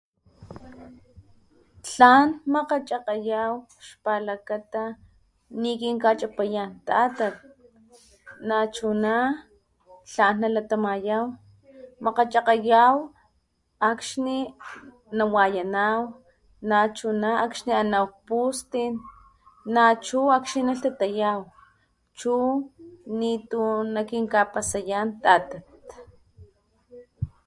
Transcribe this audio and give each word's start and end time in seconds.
Tlan 1.85 2.27
makgachakgayaw 2.53 3.53
xpalakata 3.87 4.83
nikinkachapayan 5.61 6.69
tatat 6.87 7.35
nachuna 8.47 9.15
tlan 10.11 10.35
nalatamayaw 10.41 11.25
makgacchakgayaw 12.03 12.95
akxni 13.91 14.37
nawayanaw 15.17 15.99
nachuna 16.69 17.29
akxni 17.45 17.71
anaw 17.81 18.05
nak 18.09 18.15
pustin 18.27 18.91
nachu 19.75 20.19
akxni 20.37 20.61
nalhtatayaw 20.65 21.39
chu 22.19 22.35
nitu 23.19 23.63
nakinkapasayan 23.93 25.07
tatat. 25.23 25.65